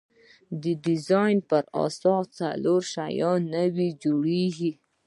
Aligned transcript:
د 0.63 0.63
ډیزاین 0.83 1.37
په 1.49 1.57
اساس 1.85 2.23
څلور 2.39 2.81
شیان 2.93 3.39
نوي 3.55 3.87
جوړیږي. 4.03 4.71